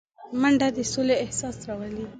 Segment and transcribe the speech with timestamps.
[0.41, 2.03] منډه د سولې احساس راولي